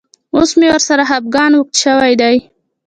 اوس 0.35 0.51
مې 0.59 0.67
ورسره 0.71 1.03
خپګان 1.09 1.51
اوږد 1.55 1.75
شوی 1.83 2.13
دی. 2.21 2.35